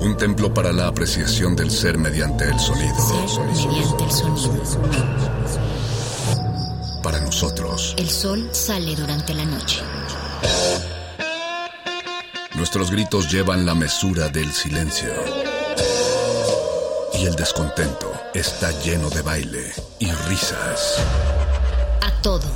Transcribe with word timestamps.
Un 0.00 0.16
templo 0.16 0.52
para 0.52 0.72
la 0.72 0.86
apreciación 0.88 1.54
del 1.54 1.70
ser 1.70 1.98
mediante 1.98 2.44
el 2.44 2.58
sonido. 2.58 2.94
Ser 3.28 3.44
mediante 3.44 4.04
el 4.04 4.10
sonido. 4.10 4.62
Para 7.02 7.20
nosotros, 7.20 7.94
El 7.98 8.08
sol 8.08 8.48
sale 8.52 8.94
durante 8.96 9.34
la 9.34 9.44
noche. 9.44 9.80
nuestros 12.56 12.90
gritos 12.90 13.30
llevan 13.32 13.64
la 13.64 13.74
mesura 13.74 14.28
del 14.28 14.52
silencio. 14.52 15.10
Y 17.14 17.24
el 17.26 17.34
descontento 17.34 18.12
está 18.34 18.70
lleno 18.82 19.08
de 19.10 19.22
baile 19.22 19.72
y 19.98 20.10
risas. 20.28 20.96
A 22.02 22.22
todo, 22.22 22.46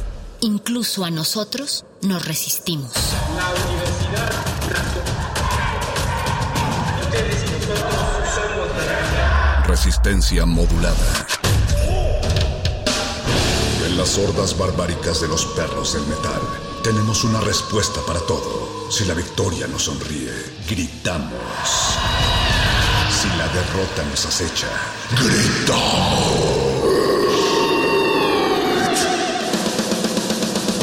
incluso 0.41 1.05
a 1.05 1.11
nosotros, 1.11 1.85
nos 2.03 2.25
resistimos. 2.27 2.93
Resistencia 9.75 10.47
modulada. 10.47 11.27
En 13.85 13.99
las 13.99 14.17
hordas 14.19 14.57
barbáricas 14.57 15.21
de 15.21 15.27
los 15.27 15.47
perros 15.47 15.95
del 15.95 16.07
metal, 16.07 16.41
tenemos 16.85 17.25
una 17.25 17.41
respuesta 17.41 18.01
para 18.07 18.21
todo. 18.21 18.89
Si 18.89 19.05
la 19.05 19.15
victoria 19.15 19.67
nos 19.67 19.83
sonríe, 19.83 20.31
gritamos. 20.71 21.33
Si 23.11 23.27
la 23.37 23.49
derrota 23.49 24.05
nos 24.09 24.25
acecha, 24.25 24.69
gritamos. 25.11 25.75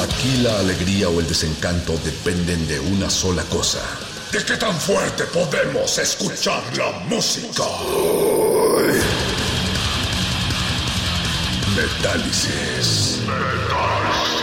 Aquí 0.03 0.35
la 0.41 0.59
alegría 0.59 1.07
o 1.07 1.21
el 1.21 1.27
desencanto 1.29 1.93
dependen 2.03 2.67
de 2.67 2.81
una 2.81 3.09
sola 3.09 3.43
cosa. 3.43 3.79
¿De 4.33 4.43
qué 4.43 4.57
tan 4.57 4.77
fuerte 4.77 5.23
podemos 5.25 5.97
escuchar 5.97 6.61
la 6.75 6.91
música? 7.07 7.63
Metálisis. 11.75 13.21
metal 13.25 14.41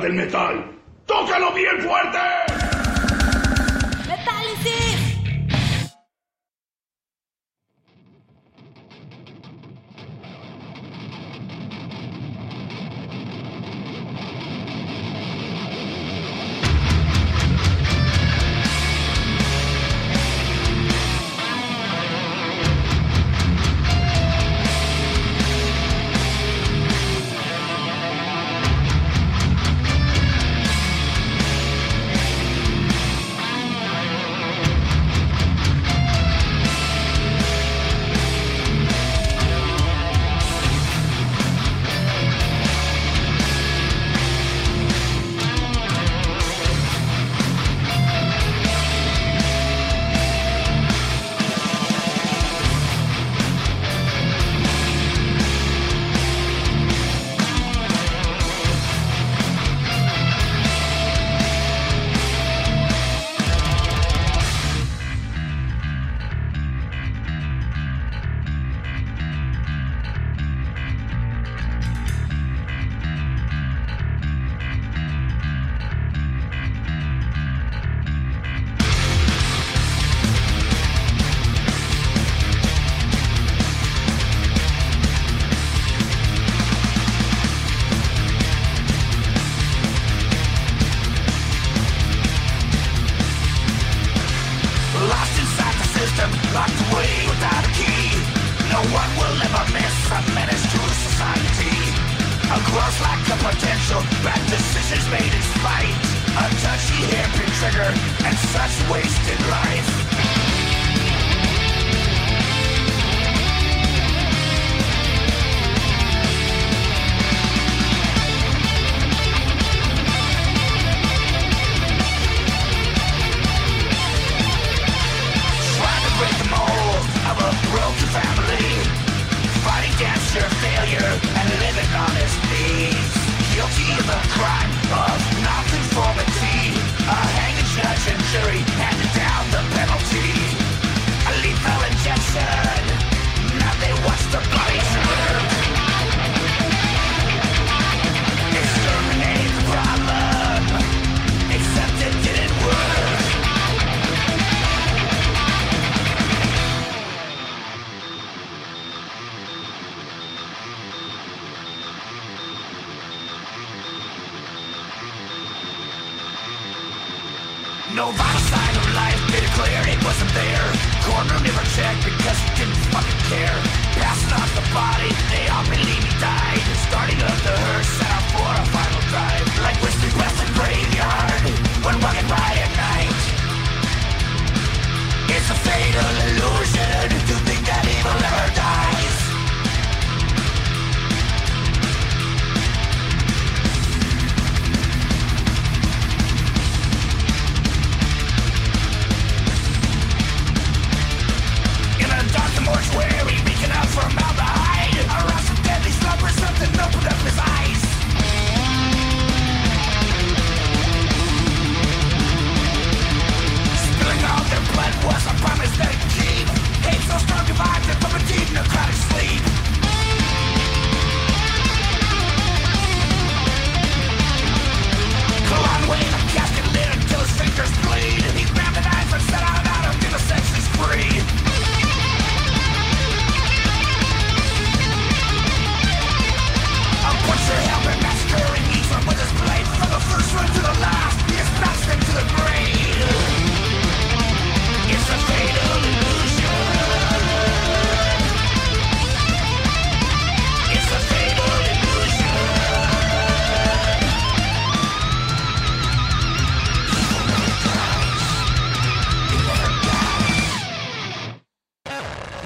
del 0.00 0.14
metal. 0.14 0.49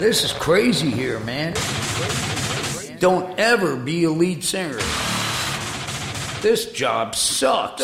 This 0.05 0.23
is 0.23 0.35
crazy 0.35 0.91
here, 0.91 1.19
man. 1.21 1.55
Don't 2.99 3.41
ever 3.41 3.75
be 3.75 4.05
a 4.05 4.11
lead 4.11 4.45
singer. 4.45 4.77
This 6.43 6.71
job 6.73 7.15
sucks. 7.15 7.81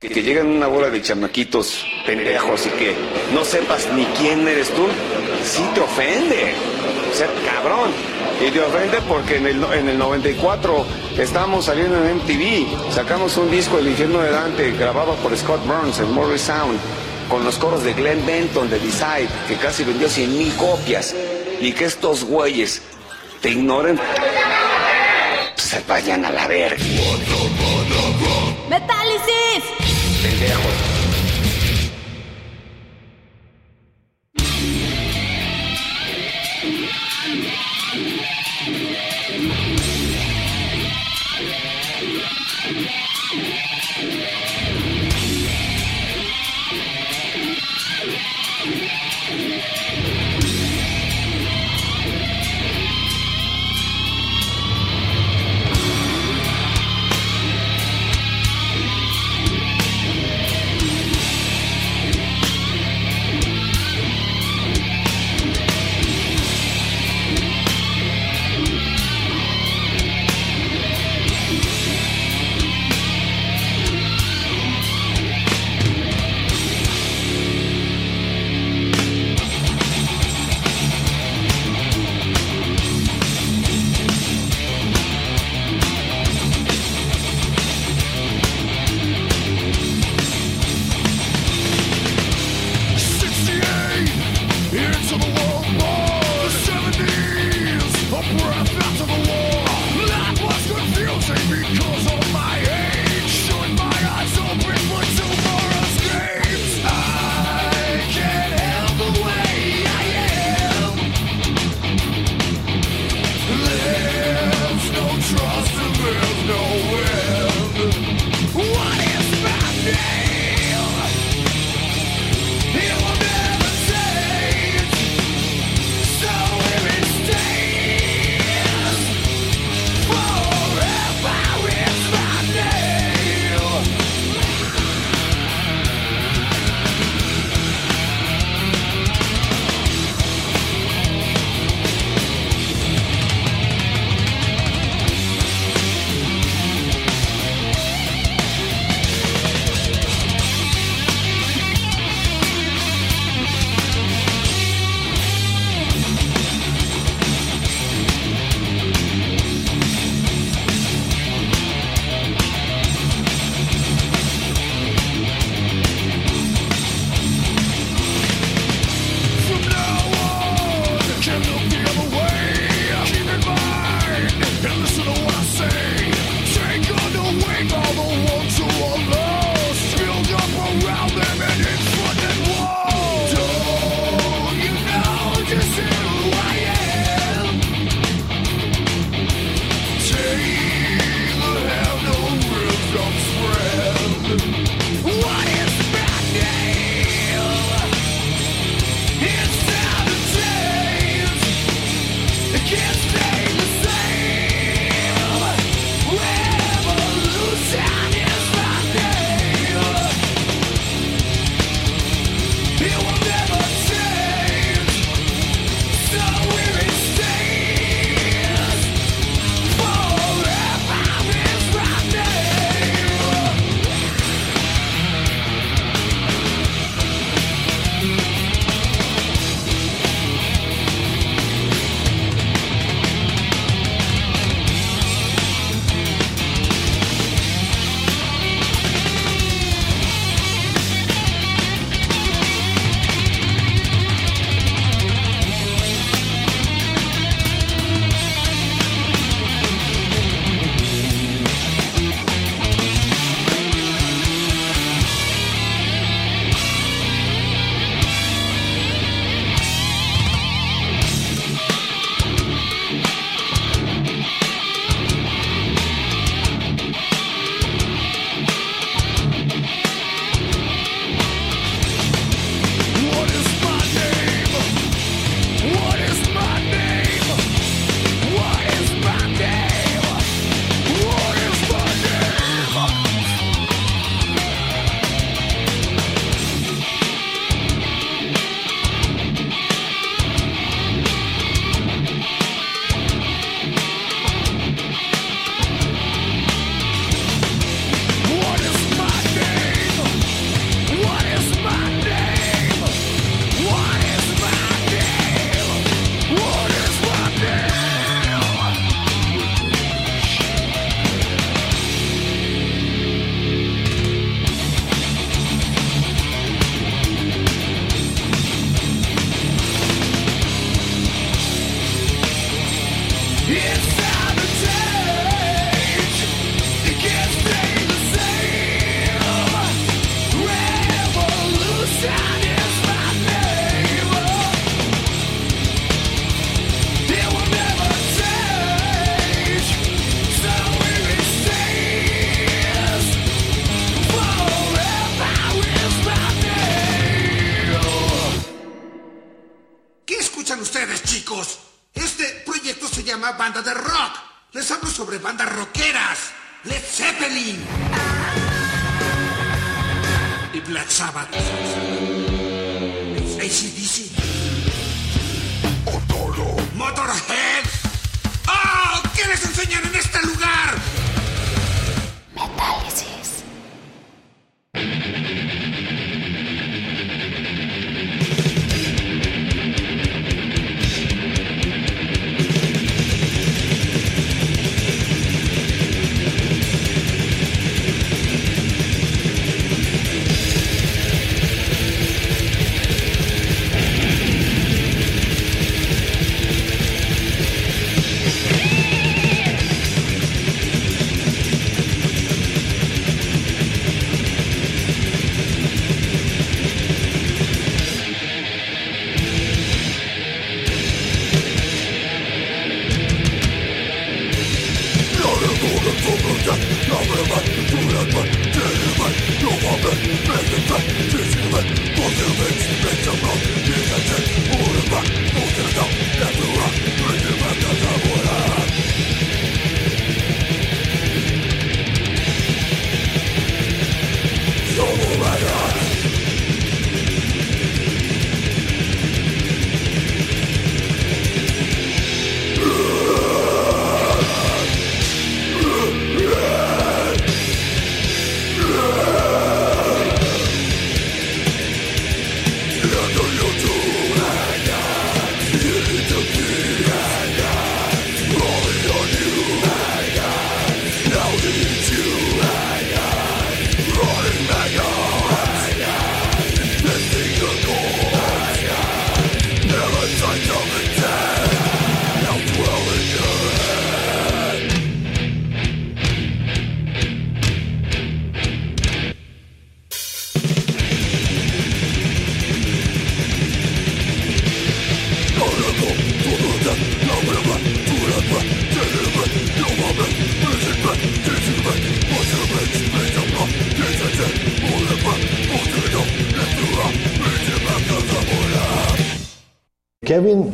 Que, 0.00 0.10
que 0.10 0.22
lleguen 0.22 0.46
una 0.46 0.68
bola 0.68 0.90
de 0.90 1.02
chamaquitos 1.02 1.84
pendejos 2.06 2.66
y 2.66 2.70
que 2.70 2.94
no 3.34 3.44
sepas 3.44 3.88
ni 3.94 4.04
quién 4.04 4.46
eres 4.46 4.68
tú, 4.68 4.86
sí 5.44 5.68
te 5.74 5.80
ofende. 5.80 6.52
O 7.10 7.44
cabrón. 7.44 7.90
Y 8.40 8.48
te 8.52 8.60
ofende 8.60 8.98
porque 9.08 9.38
en 9.38 9.46
el, 9.48 9.64
en 9.64 9.88
el 9.88 9.98
94 9.98 10.86
estábamos 11.18 11.64
saliendo 11.64 11.96
en 11.96 12.18
MTV, 12.18 12.92
sacamos 12.92 13.36
un 13.38 13.50
disco 13.50 13.80
El 13.80 13.88
infierno 13.88 14.20
de 14.20 14.30
Dante 14.30 14.70
grabado 14.70 15.16
por 15.16 15.36
Scott 15.36 15.66
Burns 15.66 15.98
en 15.98 16.12
Morris 16.12 16.42
Sound 16.42 16.78
con 17.28 17.42
los 17.42 17.56
coros 17.56 17.82
de 17.82 17.92
Glenn 17.92 18.24
Benton 18.24 18.70
de 18.70 18.78
Decide, 18.78 19.26
que 19.48 19.56
casi 19.56 19.82
vendió 19.82 20.08
100 20.08 20.38
mil 20.38 20.54
copias, 20.54 21.12
y 21.60 21.72
que 21.72 21.86
estos 21.86 22.22
güeyes 22.22 22.82
te 23.40 23.50
ignoren, 23.50 23.98
pues 25.56 25.66
se 25.66 25.80
vayan 25.88 26.24
a 26.24 26.30
la 26.30 26.46
verga. 26.46 26.84
¡Metálisis! 28.70 29.87
Pendejos. 30.28 30.97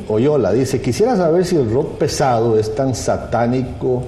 Oyola 0.09 0.53
dice, 0.53 0.81
quisiera 0.81 1.17
saber 1.17 1.45
si 1.45 1.57
el 1.57 1.71
rock 1.71 1.99
pesado 1.99 2.59
es 2.59 2.75
tan 2.75 2.95
satánico 2.95 4.05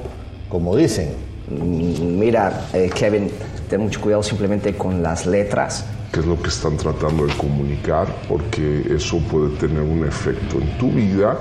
como 0.49 0.77
dicen. 0.77 1.11
Mm, 1.51 2.19
Mira, 2.19 2.69
eh, 2.73 2.91
Kevin, 2.95 3.31
ten 3.69 3.81
mucho 3.81 4.01
cuidado 4.01 4.23
simplemente 4.23 4.75
con 4.77 5.03
las 5.03 5.27
letras. 5.27 5.85
qué 6.13 6.21
es 6.21 6.27
lo 6.27 6.41
que 6.41 6.49
están 6.49 6.77
tratando 6.77 7.27
de 7.27 7.35
comunicar, 7.37 8.07
porque 8.29 8.83
eso 8.95 9.19
puede 9.31 9.51
tener 9.57 9.83
un 9.83 10.07
efecto 10.07 10.59
en 10.59 10.79
tu 10.79 10.91
vida. 10.91 11.37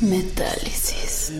Metálisis. 0.00 1.32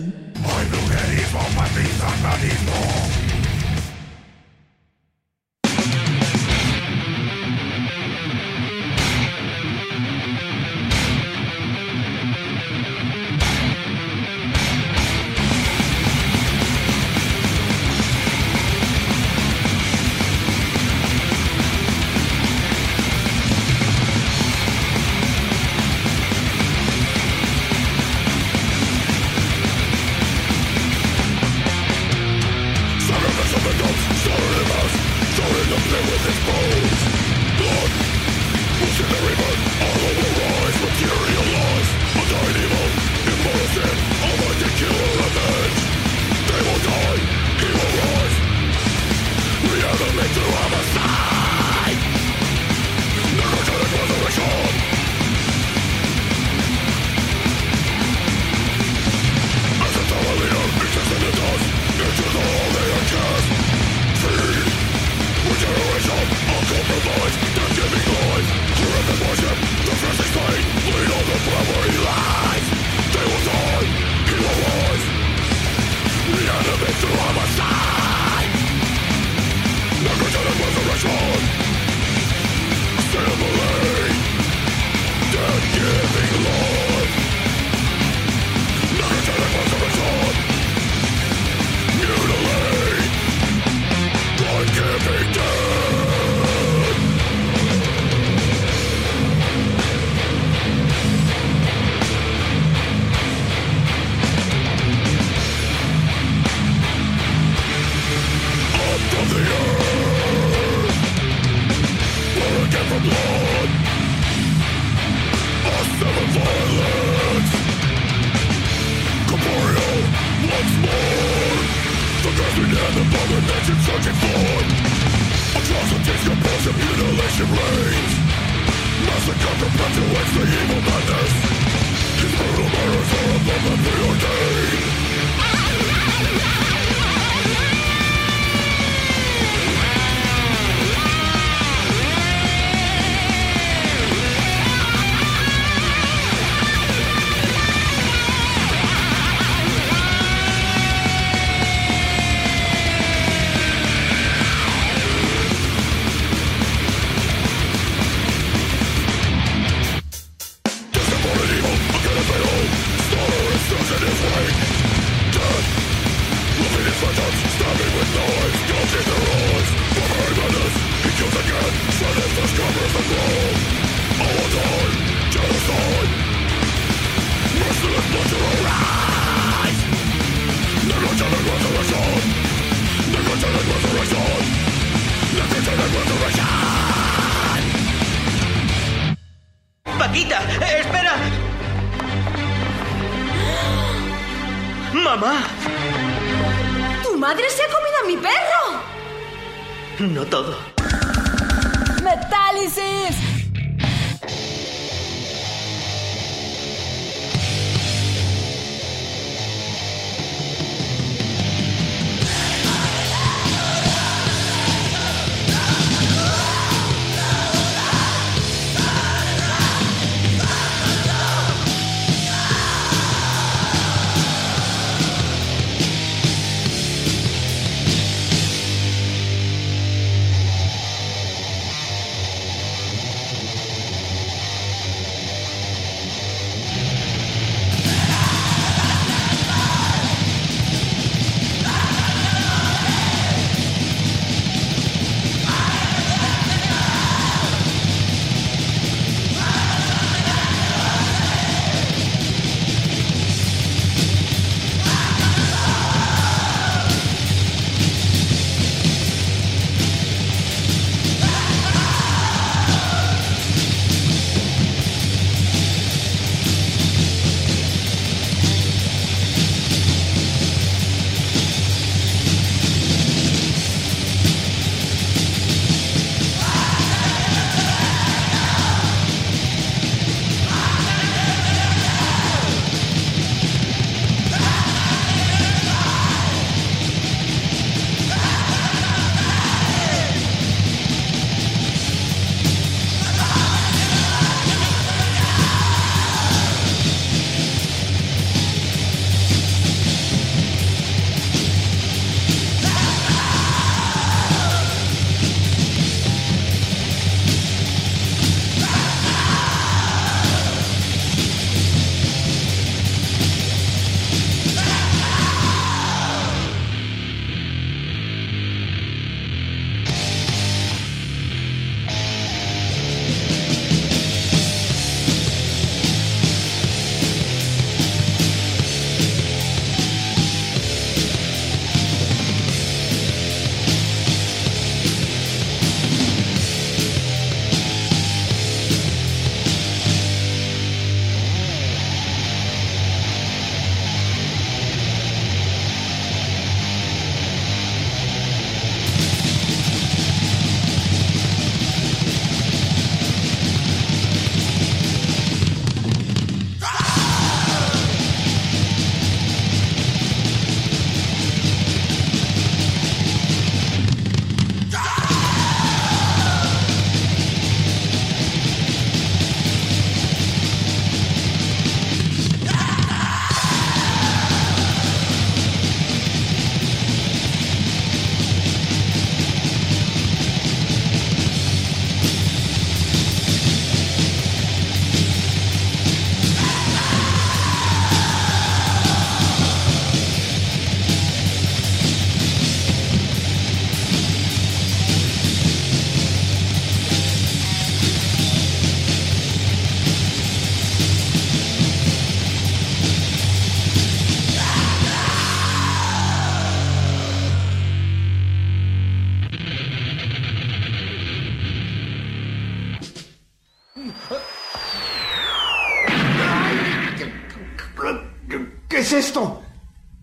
Es 418.91 419.05
esto? 419.05 419.41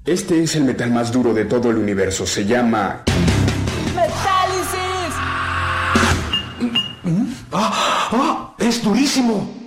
Este 0.04 0.42
es 0.42 0.56
el 0.56 0.64
metal 0.64 0.90
más 0.90 1.12
duro 1.12 1.34
de 1.34 1.44
todo 1.44 1.70
el 1.70 1.76
universo. 1.76 2.26
Se 2.26 2.46
llama... 2.46 3.02
¡Metálisis! 3.94 5.14
¡Ah! 7.52 8.08
¡Ah! 8.12 8.54
¡Es 8.58 8.82
durísimo! 8.82 9.57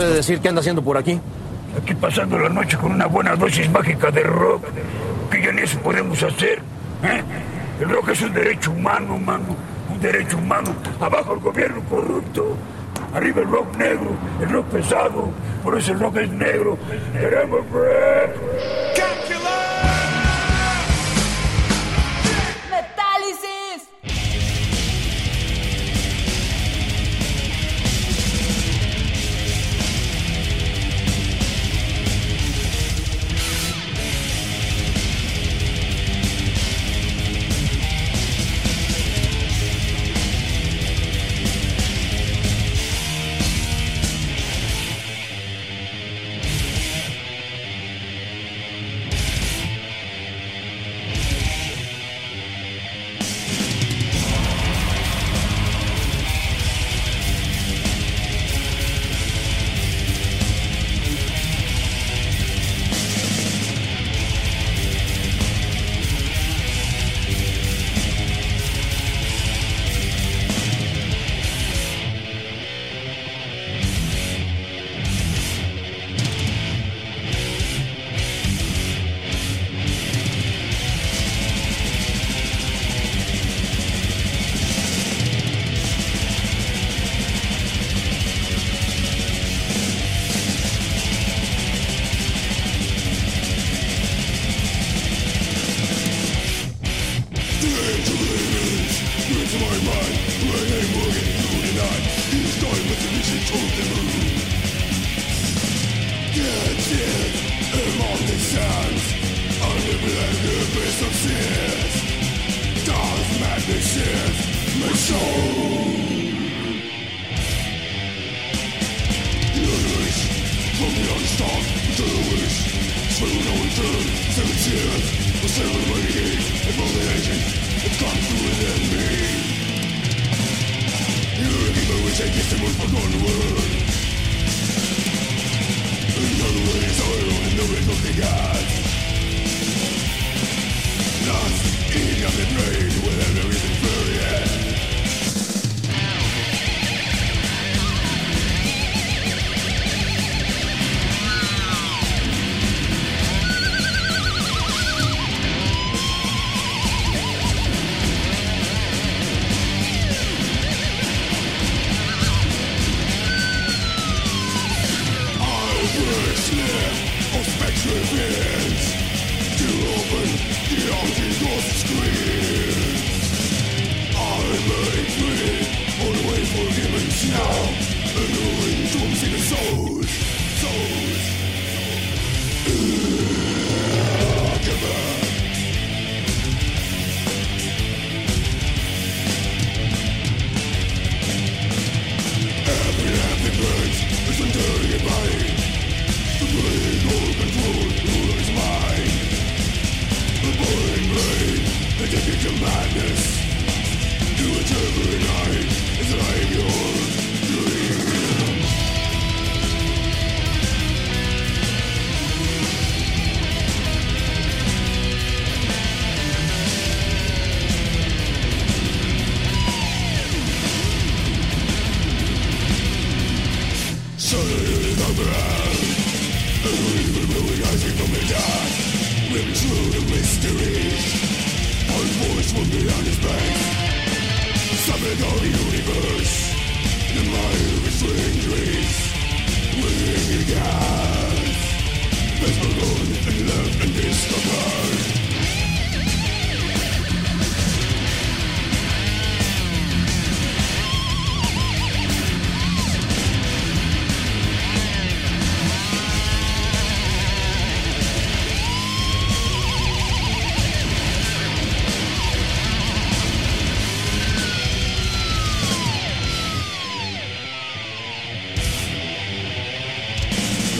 Puede 0.00 0.14
decir 0.14 0.40
qué 0.40 0.48
anda 0.48 0.60
haciendo 0.60 0.80
por 0.80 0.96
aquí? 0.96 1.20
Aquí 1.76 1.94
pasando 1.94 2.38
la 2.38 2.48
noche 2.48 2.78
con 2.78 2.92
una 2.92 3.04
buena 3.04 3.36
dosis 3.36 3.70
mágica 3.70 4.10
de 4.10 4.22
rock, 4.22 4.64
que 5.30 5.42
ya 5.42 5.52
ni 5.52 5.60
eso 5.60 5.78
podemos 5.80 6.22
hacer. 6.22 6.58
¿eh? 7.04 7.22
El 7.78 7.90
rock 7.90 8.08
es 8.08 8.22
un 8.22 8.32
derecho 8.32 8.70
humano, 8.70 9.18
mano, 9.18 9.54
un 9.92 10.00
derecho 10.00 10.38
humano. 10.38 10.74
Abajo 10.98 11.34
el 11.34 11.40
gobierno 11.40 11.82
corrupto, 11.90 12.56
arriba 13.12 13.42
el 13.42 13.50
rock 13.50 13.76
negro, 13.76 14.16
el 14.40 14.48
rock 14.48 14.66
pesado, 14.68 15.28
por 15.62 15.76
eso 15.76 15.92
el 15.92 16.00
rock 16.00 16.16
es 16.16 16.30
negro. 16.30 16.78
Queremos 17.12 17.60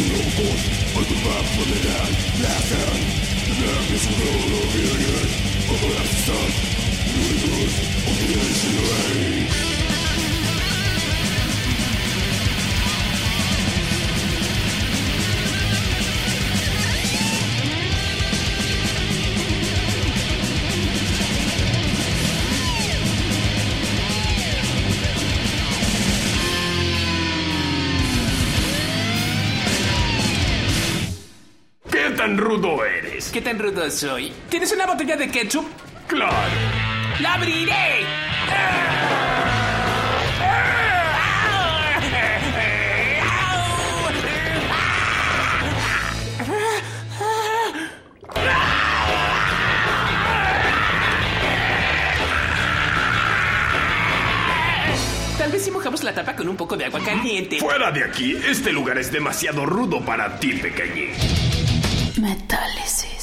ojos, 0.08 0.60
al 0.96 1.06
compás 1.06 1.46
por 1.56 1.66
la 1.68 1.80
¿Qué 33.32 33.40
tan 33.40 33.60
rudo 33.60 33.88
soy? 33.90 34.32
¿Tienes 34.48 34.72
una 34.72 34.86
botella 34.86 35.16
de 35.16 35.30
ketchup? 35.30 35.64
Claro. 36.08 36.34
¡La 37.20 37.34
abriré! 37.34 38.04
Tal 55.38 55.52
vez 55.52 55.62
si 55.62 55.70
mojamos 55.70 56.02
la 56.02 56.12
tapa 56.12 56.34
con 56.34 56.48
un 56.48 56.56
poco 56.56 56.76
de 56.76 56.86
agua 56.86 56.98
caliente. 56.98 57.60
Fuera 57.60 57.92
de 57.92 58.02
aquí, 58.02 58.36
este 58.48 58.72
lugar 58.72 58.98
es 58.98 59.12
demasiado 59.12 59.64
rudo 59.64 60.04
para 60.04 60.40
ti, 60.40 60.54
pequeñín. 60.54 61.10
Metálisis. 62.20 63.19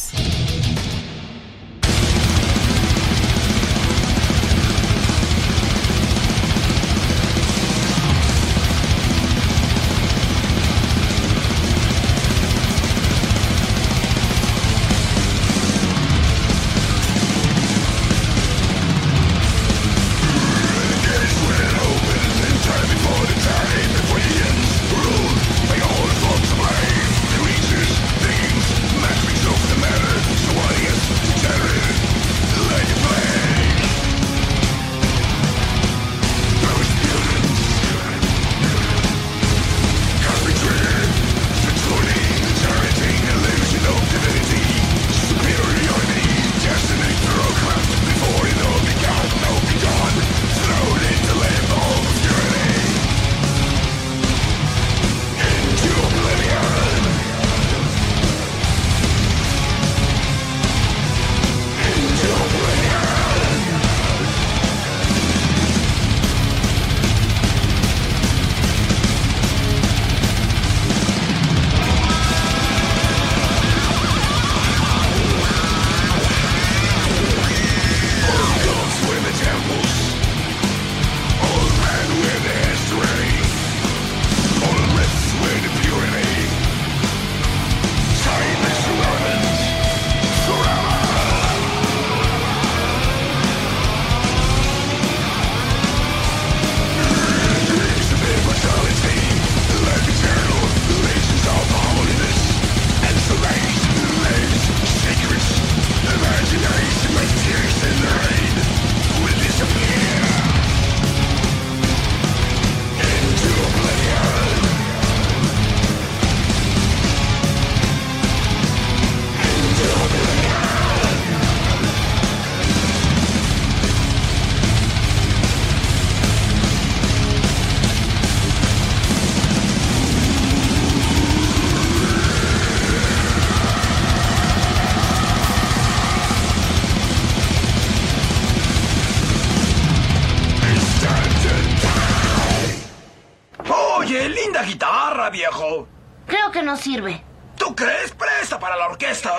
Oye, 144.18 144.30
linda 144.30 144.63
guitarra, 144.63 145.30
viejo. 145.30 145.88
Creo 146.26 146.51
que 146.51 146.63
no 146.63 146.76
sirve. 146.76 147.22
¿Tú 147.55 147.76
crees? 147.76 148.11
Presta 148.11 148.59
para 148.59 148.76
la 148.76 148.88
orquesta. 148.88 149.38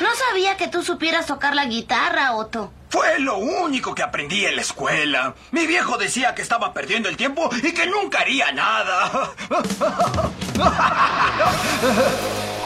No 0.00 0.14
sabía 0.28 0.56
que 0.58 0.68
tú 0.68 0.82
supieras 0.82 1.24
tocar 1.26 1.54
la 1.54 1.64
guitarra, 1.64 2.34
Otto. 2.34 2.70
Fue 2.94 3.18
lo 3.18 3.38
único 3.38 3.92
que 3.92 4.04
aprendí 4.04 4.46
en 4.46 4.54
la 4.54 4.62
escuela. 4.62 5.34
Mi 5.50 5.66
viejo 5.66 5.98
decía 5.98 6.32
que 6.32 6.42
estaba 6.42 6.72
perdiendo 6.72 7.08
el 7.08 7.16
tiempo 7.16 7.50
y 7.60 7.72
que 7.74 7.88
nunca 7.88 8.20
haría 8.20 8.52
nada. 8.52 9.32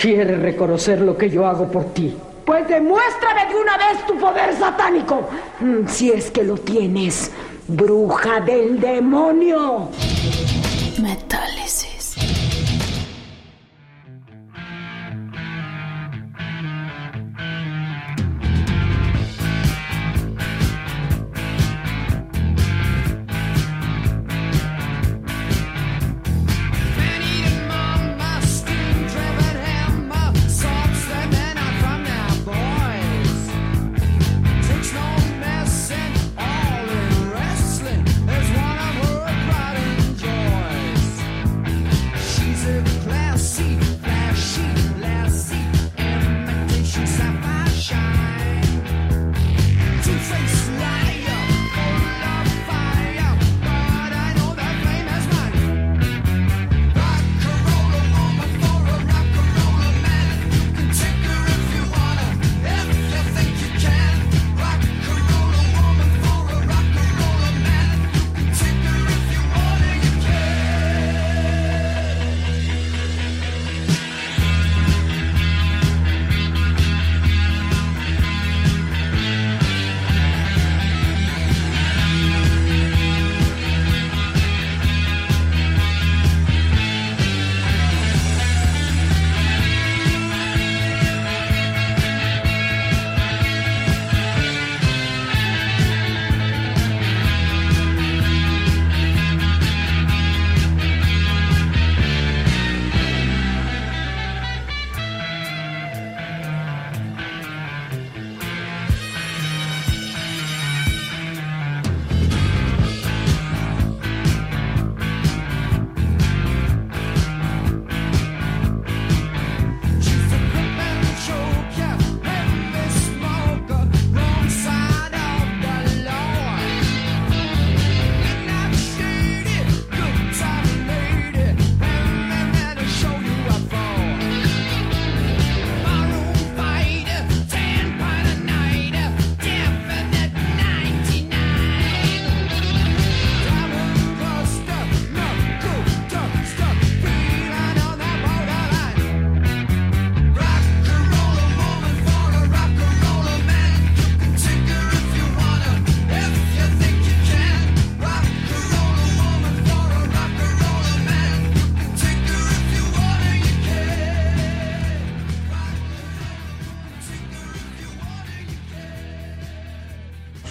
quieres 0.00 0.40
reconocer 0.40 1.00
lo 1.00 1.16
que 1.16 1.28
yo 1.28 1.46
hago 1.46 1.66
por 1.70 1.84
ti. 1.92 2.16
Pues 2.44 2.66
demuéstrame 2.66 3.46
de 3.52 3.54
una 3.60 3.76
vez 3.76 4.06
tu 4.06 4.16
poder 4.18 4.54
satánico. 4.54 5.28
Mm, 5.60 5.86
Si 5.86 6.10
es 6.10 6.30
que 6.30 6.42
lo 6.44 6.54
tienes, 6.56 7.30
bruja 7.66 8.40
del 8.40 8.80
demonio. 8.80 9.88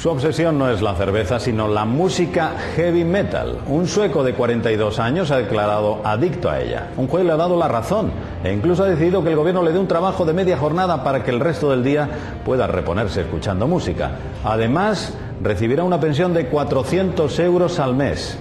Su 0.08 0.14
obsesión 0.14 0.58
no 0.58 0.70
es 0.70 0.82
la 0.82 0.96
cerveza, 0.96 1.38
sino 1.38 1.68
la 1.68 1.84
música 1.84 2.54
heavy 2.78 3.04
metal. 3.04 3.58
Un 3.68 3.88
sueco 3.88 4.24
de 4.24 4.34
42 4.34 5.00
años 5.00 5.32
ha 5.32 5.38
declarado 5.38 6.00
adicto 6.02 6.50
a 6.50 6.62
ella. 6.62 6.92
Un 6.96 7.10
juez 7.10 7.26
le 7.26 7.34
ha 7.34 7.36
dado 7.36 7.58
la 7.58 7.68
razón 7.68 8.12
e 8.42 8.54
incluso 8.54 8.86
ha 8.86 8.88
decidido 8.88 9.22
que 9.22 9.32
el 9.32 9.36
gobierno 9.36 9.62
le 9.64 9.74
dé 9.74 9.80
un 9.80 9.88
trabajo 9.90 10.24
de 10.24 10.32
media 10.32 10.58
jornada 10.58 11.04
para 11.04 11.26
que 11.26 11.32
el 11.32 11.42
resto 11.42 11.72
del 11.72 11.84
día 11.84 12.08
pueda 12.46 12.68
reponerse 12.68 13.20
escuchando 13.20 13.68
música. 13.68 14.12
Además, 14.46 15.14
recibirá 15.44 15.84
una 15.84 16.00
pensión 16.00 16.34
de 16.34 16.46
400 16.46 17.38
euros 17.40 17.78
al 17.78 17.94
mes. 17.94 18.40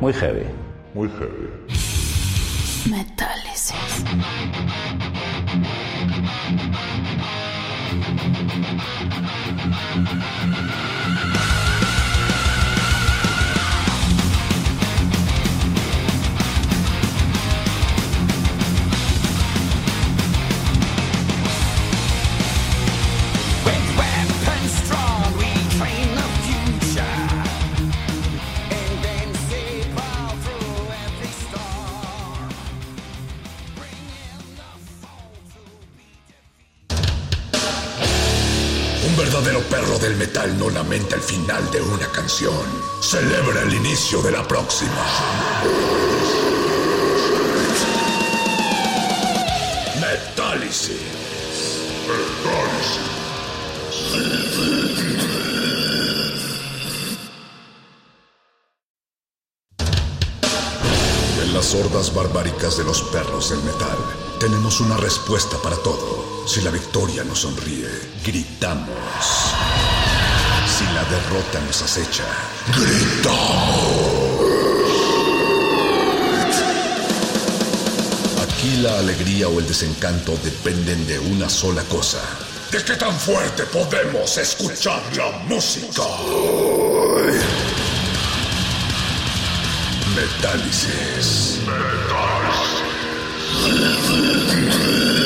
Muy 0.00 0.14
heavy. 0.14 0.46
Muy 0.94 1.10
heavy. 1.10 1.65
Celebra 43.00 43.62
el 43.62 43.72
inicio 43.72 44.20
de 44.20 44.30
la 44.30 44.46
próxima. 44.46 44.92
Metálisis. 49.98 51.00
En 61.42 61.54
las 61.54 61.74
hordas 61.74 62.14
barbáricas 62.14 62.76
de 62.76 62.84
los 62.84 63.00
perros 63.04 63.48
del 63.48 63.62
metal, 63.62 63.96
tenemos 64.38 64.82
una 64.82 64.98
respuesta 64.98 65.56
para 65.62 65.76
todo. 65.76 66.46
Si 66.46 66.60
la 66.60 66.70
victoria 66.70 67.24
nos 67.24 67.40
sonríe, 67.40 67.88
gritamos. 68.22 69.55
Derrota 71.10 71.60
nos 71.60 71.82
acecha, 71.82 72.24
gritamos. 72.66 74.06
Aquí 78.42 78.76
la 78.78 78.98
alegría 78.98 79.48
o 79.48 79.60
el 79.60 79.66
desencanto 79.68 80.36
dependen 80.42 81.06
de 81.06 81.20
una 81.20 81.48
sola 81.48 81.84
cosa. 81.84 82.20
¿De 82.72 82.82
qué 82.82 82.94
tan 82.96 83.14
fuerte 83.18 83.62
podemos 83.64 84.36
escuchar 84.36 85.00
la 85.16 85.30
música? 85.46 86.02
Metálisis. 90.16 91.60
dumbass. 94.16 95.25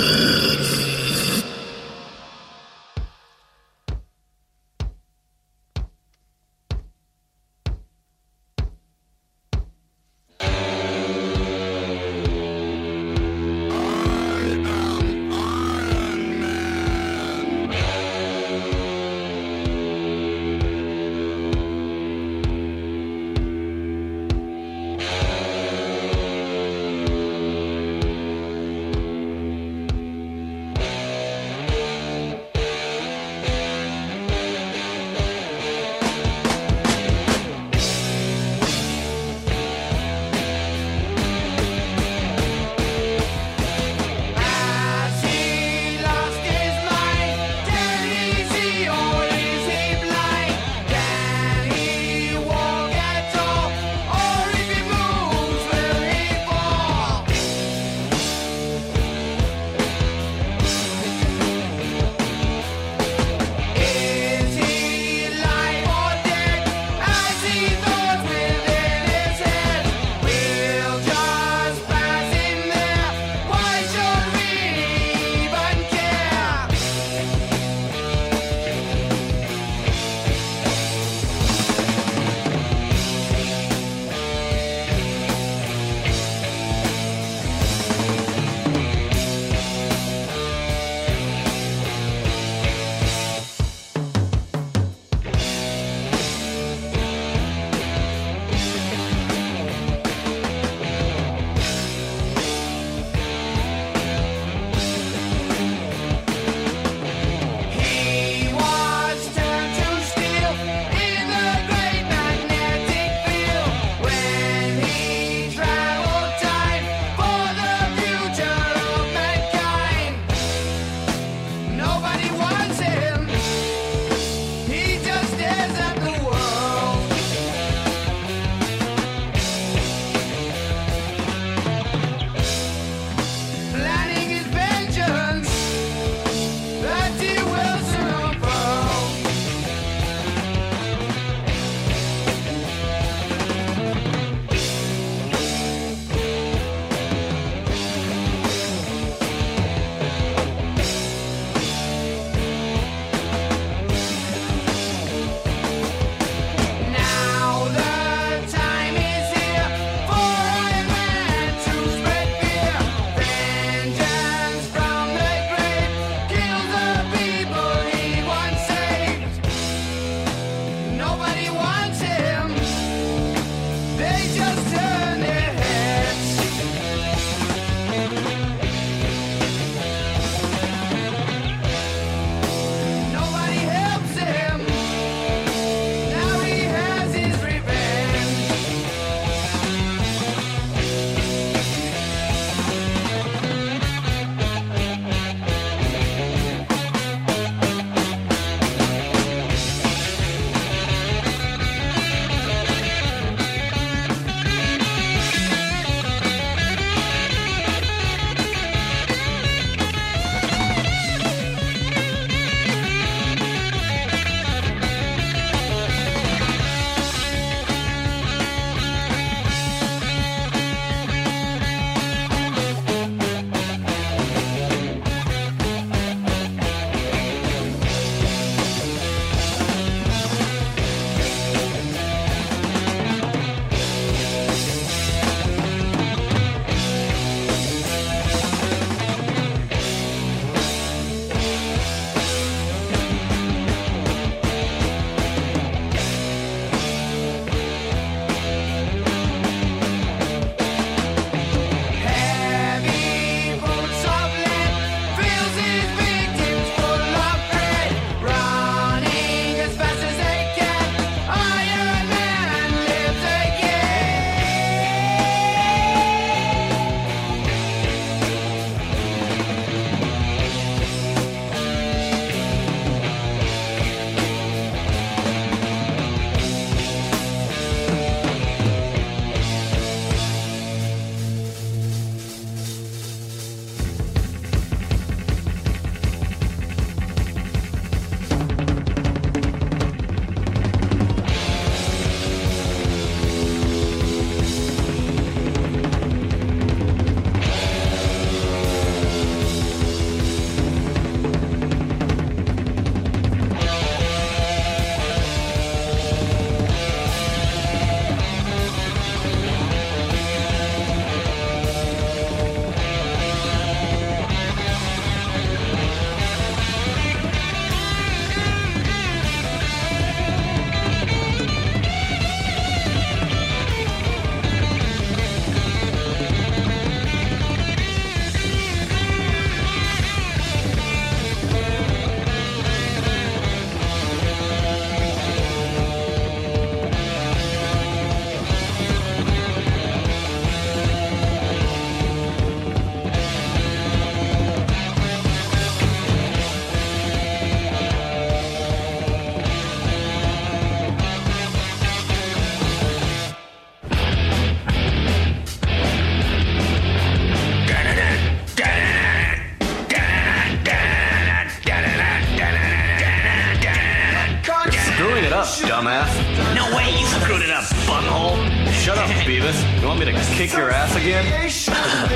Want 369.91 370.07
me 370.07 370.07
to 370.07 370.13
kick 370.37 370.53
your 370.53 370.71
ass 370.71 370.95
again? 370.95 372.10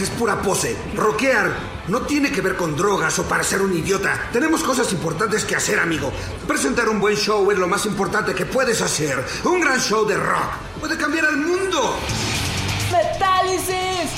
es 0.00 0.10
pura 0.10 0.40
pose. 0.42 0.76
Roquear 0.94 1.52
no 1.88 2.02
tiene 2.02 2.32
que 2.32 2.40
ver 2.40 2.56
con 2.56 2.76
drogas 2.76 3.18
o 3.18 3.24
para 3.24 3.44
ser 3.44 3.62
un 3.62 3.76
idiota. 3.76 4.28
Tenemos 4.32 4.62
cosas 4.62 4.92
importantes 4.92 5.44
que 5.44 5.54
hacer, 5.54 5.78
amigo. 5.78 6.12
Presentar 6.46 6.88
un 6.88 7.00
buen 7.00 7.16
show 7.16 7.50
es 7.50 7.58
lo 7.58 7.68
más 7.68 7.86
importante 7.86 8.34
que 8.34 8.46
puedes 8.46 8.80
hacer. 8.80 9.24
Un 9.44 9.60
gran 9.60 9.78
show 9.80 10.06
de 10.06 10.16
rock 10.16 10.52
puede 10.80 10.96
cambiar 10.96 11.26
el 11.26 11.36
mundo. 11.36 11.96
¡Metálisis! 12.90 14.10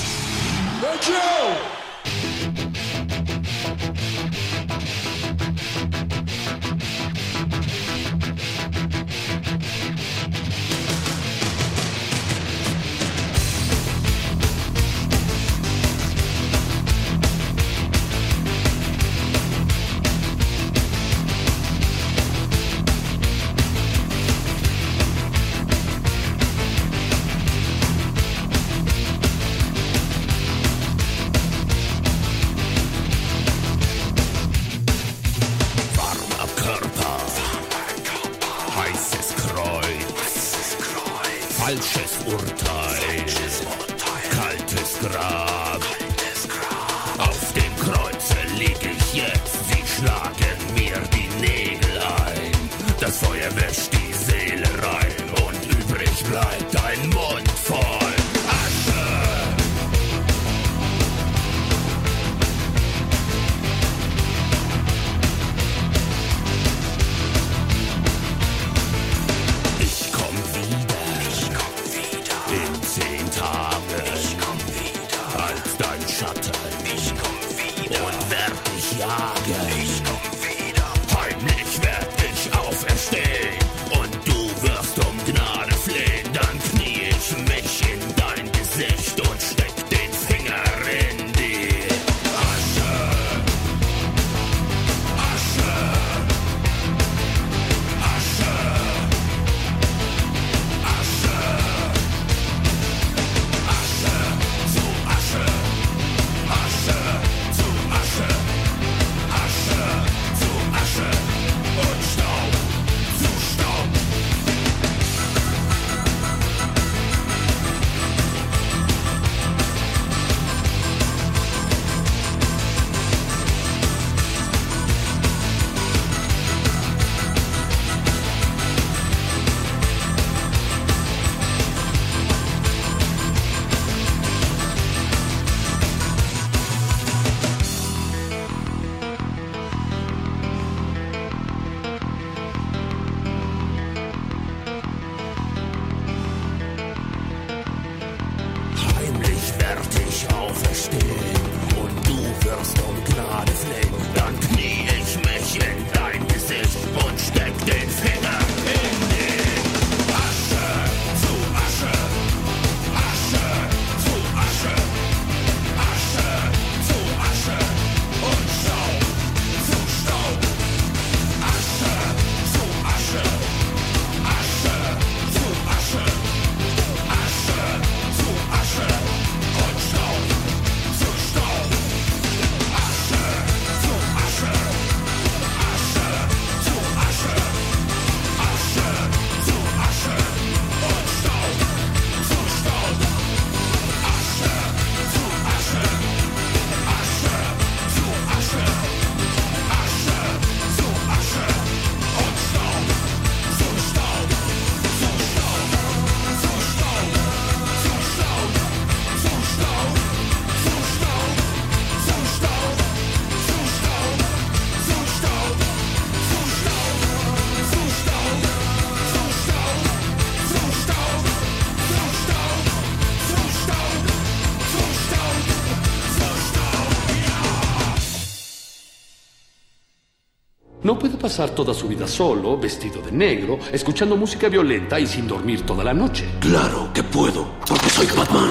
No 230.97 231.01
puede 231.01 231.17
pasar 231.17 231.51
toda 231.51 231.75
su 231.75 231.87
vida 231.87 232.07
solo, 232.07 232.57
vestido 232.57 233.03
de 233.03 233.11
negro, 233.11 233.59
escuchando 233.71 234.17
música 234.17 234.49
violenta 234.49 234.99
y 234.99 235.05
sin 235.05 235.27
dormir 235.27 235.63
toda 235.63 235.83
la 235.83 235.93
noche. 235.93 236.27
Claro 236.39 236.89
que 236.91 237.03
puedo, 237.03 237.49
porque 237.69 237.87
soy 237.87 238.07
Batman. 238.07 238.49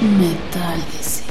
Metal 0.00 0.78
Metálisis. 0.78 1.27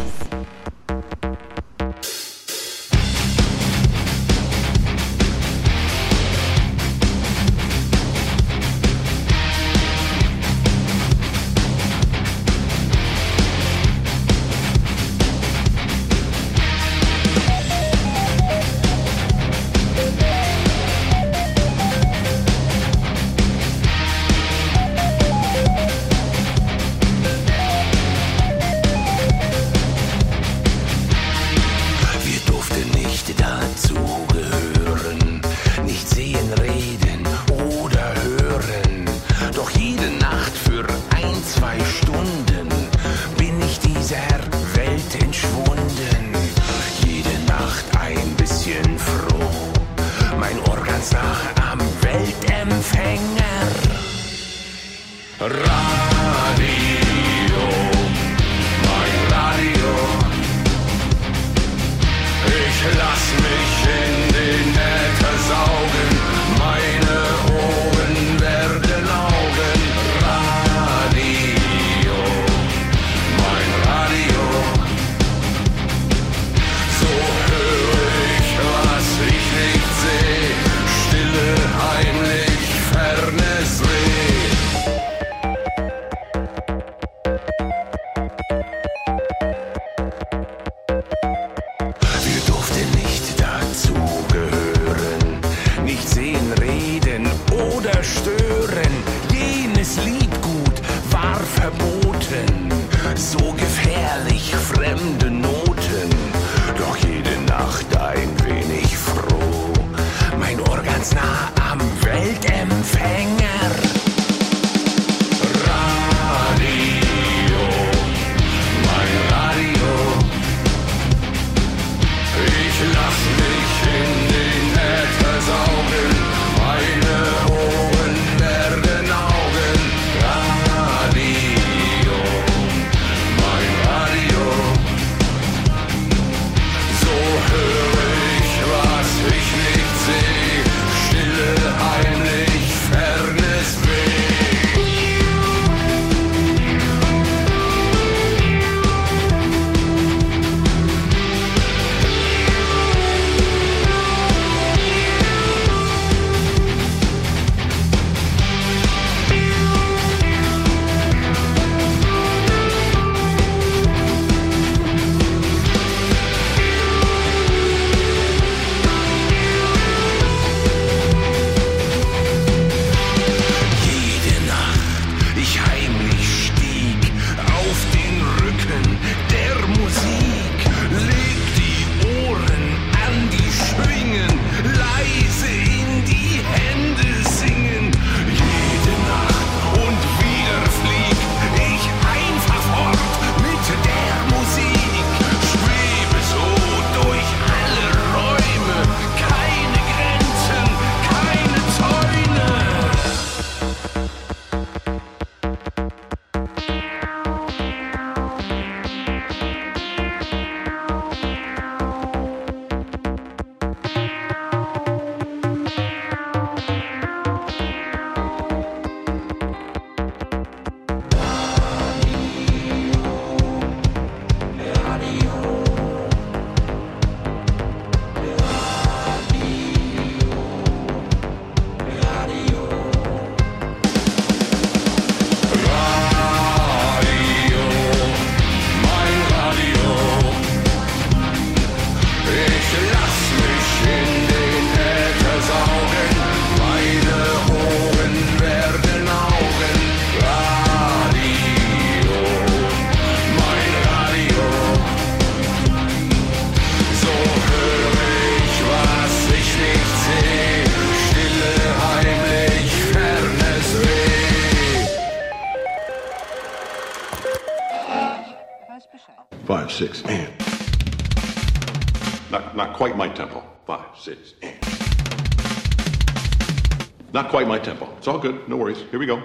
tempo. 277.68 277.94
It's 277.98 278.08
all 278.08 278.18
good. 278.18 278.48
No 278.48 278.56
worries. 278.56 278.82
Here 278.92 278.98
we 278.98 279.06
go. 279.06 279.22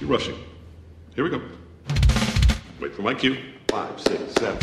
You're 0.00 0.08
rushing. 0.08 0.34
Here 1.14 1.24
we 1.24 1.28
go. 1.28 1.42
Wait 2.80 2.94
for 2.94 3.02
my 3.02 3.12
cue. 3.12 3.36
Five, 3.68 4.00
six, 4.00 4.32
seven. 4.40 4.58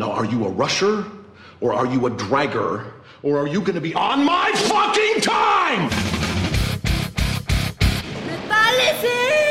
Now, 0.00 0.10
are 0.10 0.24
you 0.24 0.46
a 0.46 0.48
rusher 0.48 1.04
or 1.60 1.72
are 1.72 1.86
you 1.86 2.06
a 2.06 2.10
dragger 2.10 2.90
or 3.22 3.38
are 3.38 3.46
you 3.46 3.60
going 3.60 3.76
to 3.76 3.80
be 3.80 3.94
on 3.94 4.24
my 4.24 4.50
fucking 4.52 5.20
time? 5.20 5.88
The 8.26 9.47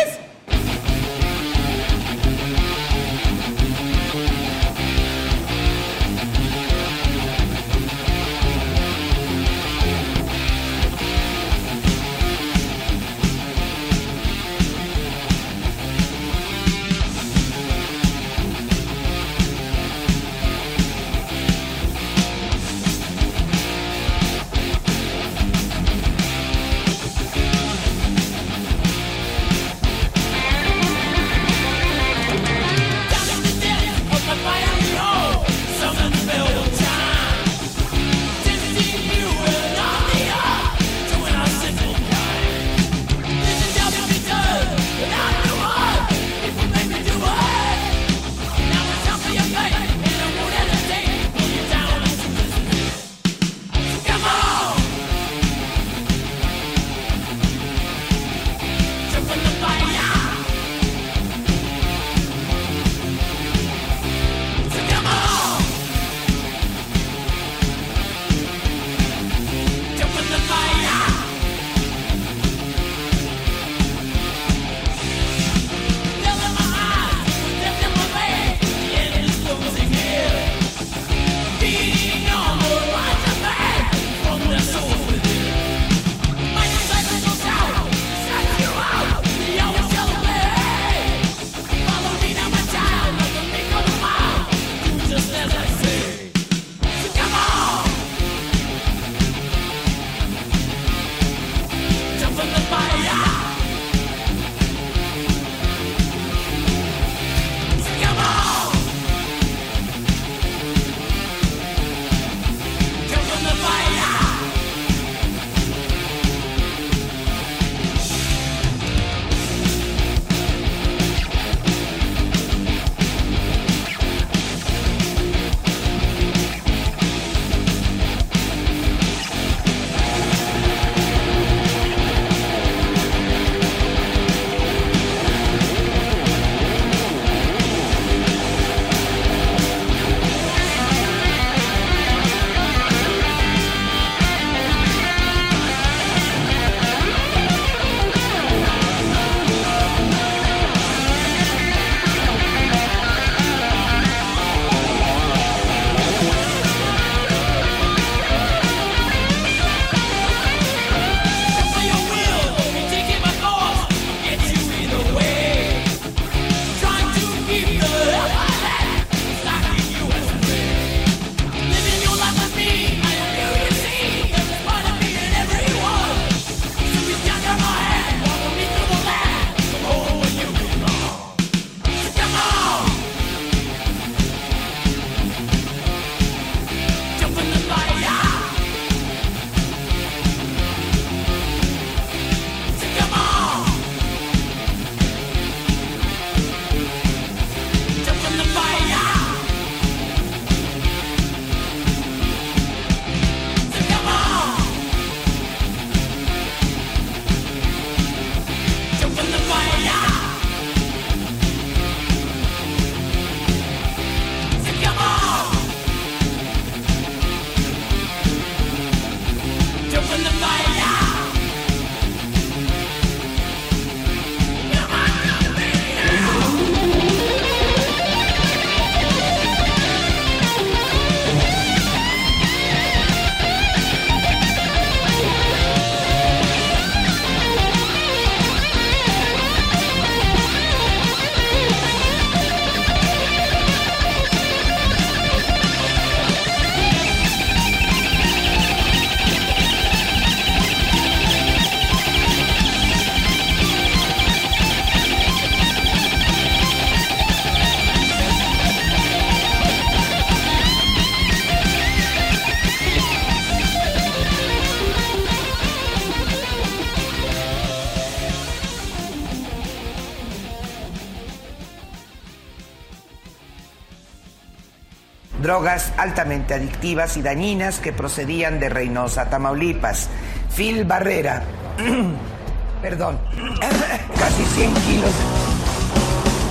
drogas 275.57 275.91
altamente 275.97 276.53
adictivas 276.53 277.17
y 277.17 277.23
dañinas 277.23 277.79
que 277.79 277.91
procedían 277.91 278.59
de 278.59 278.69
Reynosa, 278.69 279.31
Tamaulipas. 279.31 280.07
Phil 280.55 280.85
Barrera, 280.85 281.41
perdón, 282.83 283.17
casi 284.19 284.45
100 284.45 284.73
kilos, 284.75 285.11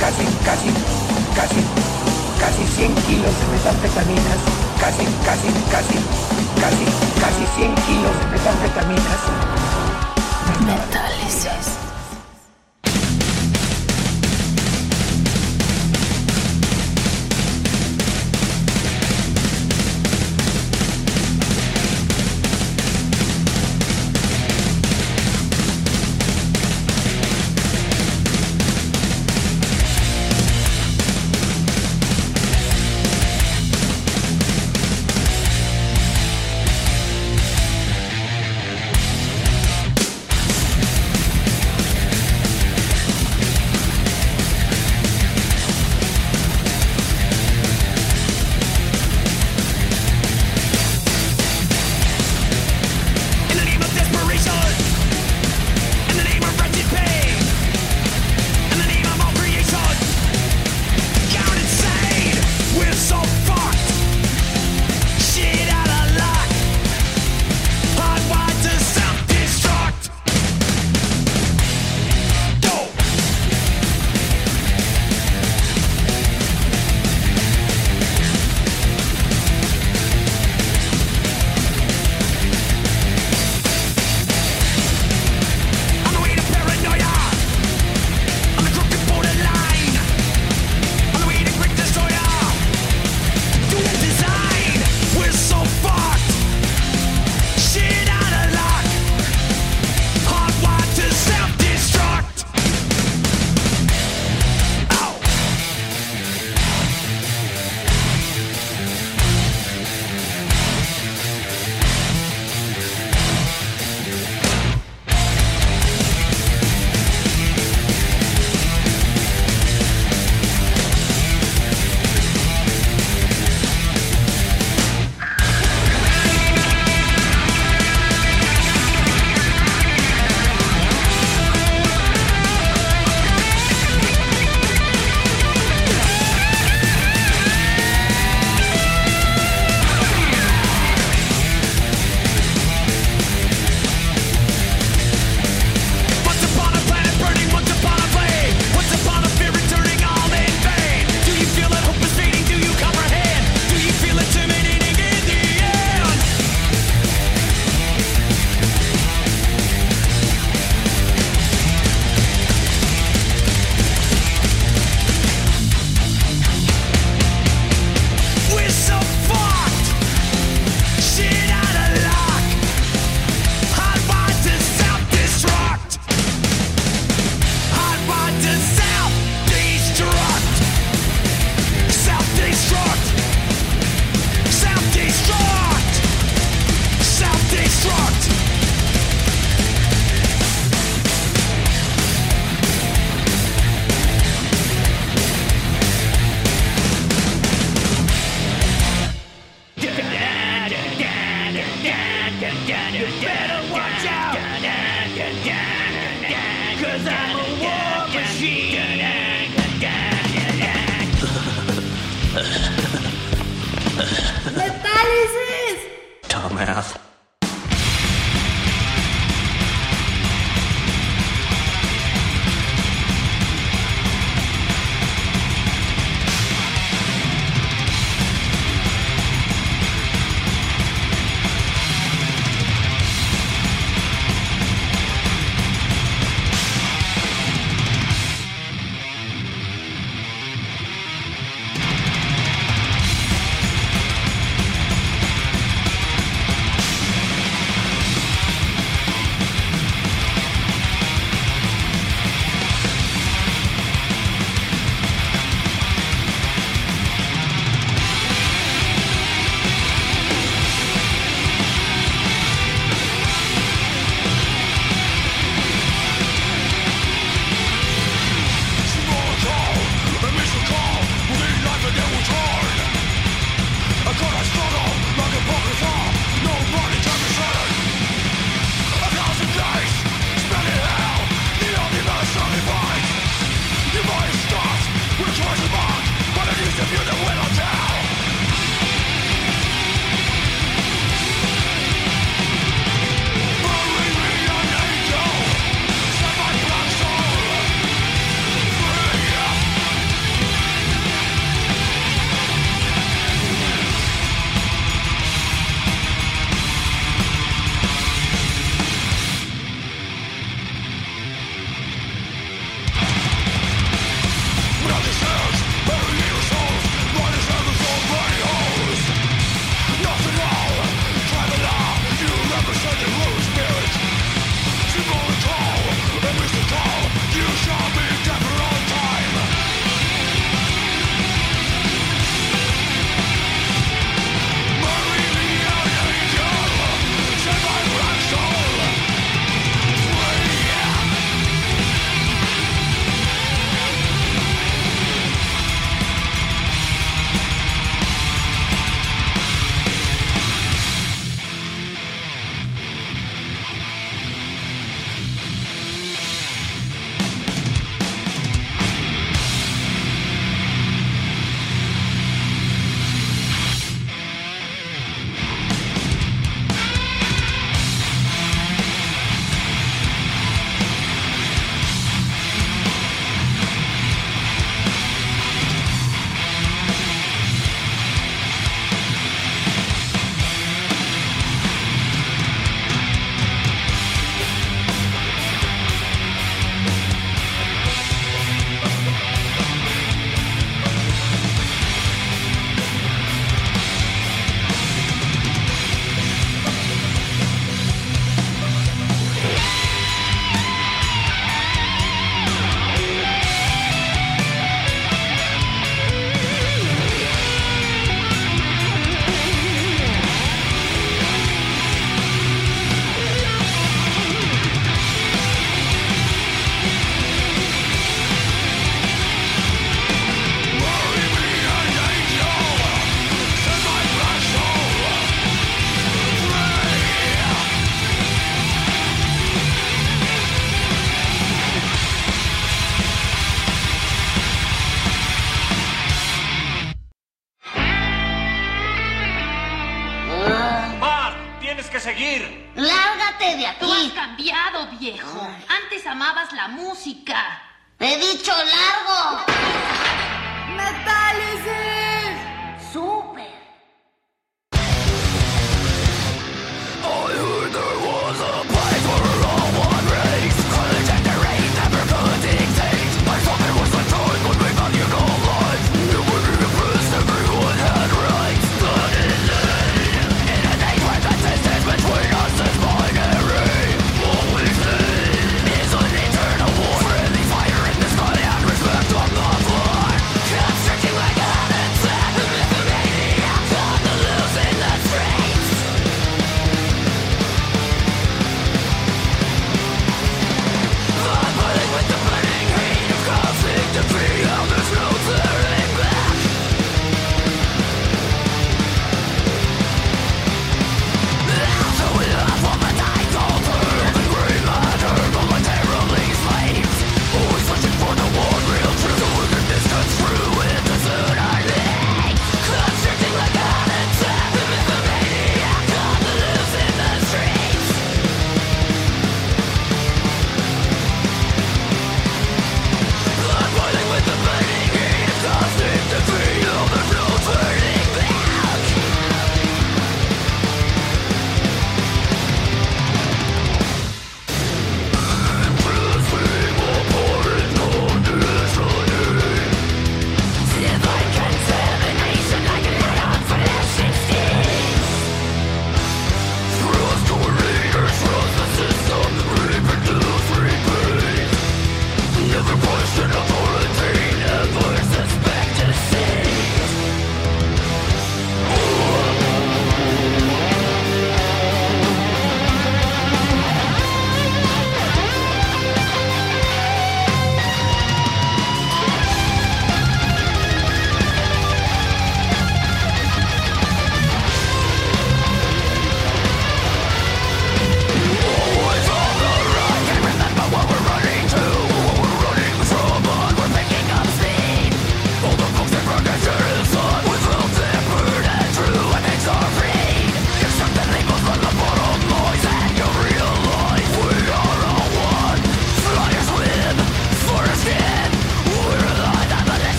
casi, 0.00 0.24
casi, 0.44 0.70
casi, 1.36 1.60
casi 2.40 2.66
100 2.74 2.94
kilos 3.06 3.32
de 3.38 3.46
metanfetaminas, 3.52 4.38
casi, 4.80 5.04
casi, 5.24 5.48
casi, 5.70 5.98
casi, 6.60 6.84
casi 7.20 7.46
100 7.54 7.74
kilos 7.86 8.18
de 8.18 8.26
metanfetaminas. 8.32 9.20
Metálisis. 10.66 11.77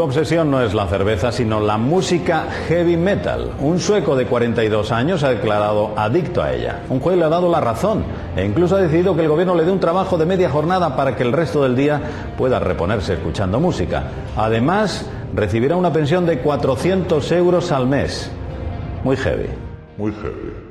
Su 0.00 0.04
obsesión 0.04 0.50
no 0.50 0.62
es 0.62 0.72
la 0.72 0.86
cerveza, 0.86 1.30
sino 1.30 1.60
la 1.60 1.76
música 1.76 2.46
heavy 2.68 2.96
metal. 2.96 3.50
Un 3.60 3.78
sueco 3.78 4.16
de 4.16 4.24
42 4.24 4.92
años 4.92 5.22
ha 5.24 5.28
declarado 5.28 5.92
adicto 5.94 6.42
a 6.42 6.54
ella. 6.54 6.80
Un 6.88 7.00
juez 7.00 7.18
le 7.18 7.24
ha 7.26 7.28
dado 7.28 7.50
la 7.50 7.60
razón 7.60 8.04
e 8.34 8.42
incluso 8.42 8.76
ha 8.76 8.80
decidido 8.80 9.14
que 9.14 9.20
el 9.20 9.28
gobierno 9.28 9.54
le 9.54 9.62
dé 9.62 9.70
un 9.70 9.78
trabajo 9.78 10.16
de 10.16 10.24
media 10.24 10.48
jornada 10.48 10.96
para 10.96 11.16
que 11.16 11.22
el 11.22 11.32
resto 11.32 11.62
del 11.64 11.76
día 11.76 12.00
pueda 12.38 12.58
reponerse 12.58 13.12
escuchando 13.12 13.60
música. 13.60 14.04
Además, 14.38 15.04
recibirá 15.34 15.76
una 15.76 15.92
pensión 15.92 16.24
de 16.24 16.38
400 16.38 17.32
euros 17.32 17.70
al 17.70 17.86
mes. 17.86 18.30
Muy 19.04 19.18
heavy. 19.18 19.50
Muy 19.98 20.12
heavy. 20.12 20.69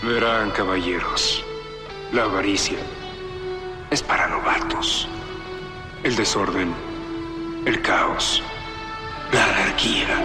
Verán, 0.00 0.52
caballeros, 0.52 1.44
la 2.12 2.22
avaricia 2.22 2.78
es 3.90 4.00
para 4.00 4.28
novatos. 4.28 5.08
El 6.04 6.14
desorden, 6.14 6.72
el 7.66 7.82
caos, 7.82 8.40
la 9.32 9.44
anarquía. 9.44 10.24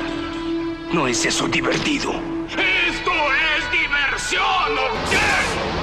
¿No 0.94 1.08
es 1.08 1.26
eso 1.26 1.48
divertido? 1.48 2.12
¡Esto 2.50 3.12
es 3.58 3.72
diversión, 3.72 4.78
¿ok? 4.78 5.75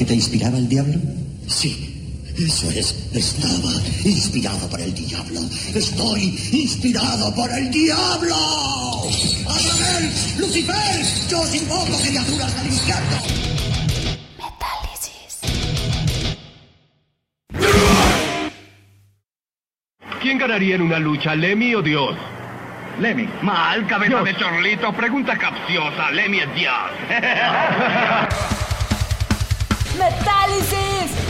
¿Porque 0.00 0.14
te 0.14 0.16
inspiraba 0.16 0.56
el 0.56 0.66
diablo? 0.66 0.94
Sí, 1.46 2.24
eso 2.38 2.70
es. 2.70 3.10
Estaba 3.12 3.70
inspirado 4.02 4.66
por 4.70 4.80
el 4.80 4.94
diablo. 4.94 5.40
Estoy 5.74 6.38
inspirado 6.52 7.34
por 7.34 7.50
el 7.52 7.70
diablo. 7.70 8.34
¡Abraham! 9.46 10.10
¡Lucifer! 10.38 11.04
Yo 11.28 11.40
os 11.42 11.54
invoco 11.54 11.98
criaturas 11.98 12.62
del 12.62 12.72
infierno. 12.72 13.18
¿Quién 20.22 20.38
ganaría 20.38 20.76
en 20.76 20.80
una 20.80 20.98
lucha, 20.98 21.34
Lemmy 21.34 21.74
o 21.74 21.82
Dios? 21.82 22.16
Lemmy. 23.00 23.28
Mal, 23.42 23.86
cabeza 23.86 24.22
Dios. 24.22 24.24
de 24.24 24.36
chorlito, 24.36 24.94
pregunta 24.94 25.36
capciosa. 25.36 26.10
Lemmy 26.10 26.38
es 26.38 26.54
Dios. 26.54 26.74
¡Metálisis! 29.98 31.29